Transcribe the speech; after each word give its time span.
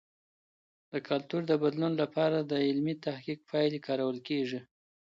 د 0.91 0.93
کلتور 1.07 1.41
د 1.47 1.53
بدلون 1.63 1.93
لپاره 2.01 2.37
د 2.41 2.51
علمي 2.67 2.95
تحقیق 3.05 3.39
پایلې 3.49 3.79
کارول 3.87 4.17
کیږي. 4.27 4.59